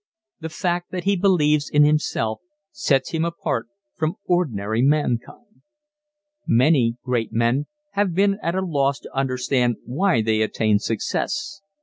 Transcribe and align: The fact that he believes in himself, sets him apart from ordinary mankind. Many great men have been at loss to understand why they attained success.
The 0.39 0.49
fact 0.49 0.89
that 0.89 1.03
he 1.03 1.15
believes 1.15 1.69
in 1.69 1.83
himself, 1.83 2.41
sets 2.71 3.11
him 3.11 3.23
apart 3.23 3.67
from 3.95 4.15
ordinary 4.25 4.81
mankind. 4.81 5.61
Many 6.47 6.97
great 7.03 7.31
men 7.31 7.67
have 7.91 8.15
been 8.15 8.39
at 8.41 8.55
loss 8.55 8.99
to 9.01 9.15
understand 9.15 9.75
why 9.85 10.23
they 10.23 10.41
attained 10.41 10.81
success. 10.81 11.61